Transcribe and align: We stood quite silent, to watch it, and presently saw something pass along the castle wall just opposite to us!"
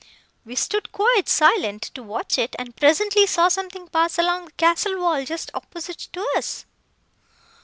We 0.45 0.55
stood 0.55 0.91
quite 0.91 1.29
silent, 1.29 1.83
to 1.93 2.01
watch 2.01 2.39
it, 2.39 2.55
and 2.57 2.75
presently 2.75 3.27
saw 3.27 3.49
something 3.49 3.87
pass 3.89 4.17
along 4.17 4.45
the 4.45 4.51
castle 4.53 4.97
wall 4.99 5.23
just 5.25 5.51
opposite 5.53 6.07
to 6.13 6.27
us!" 6.35 6.65